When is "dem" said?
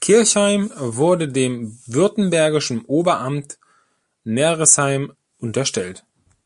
1.28-1.78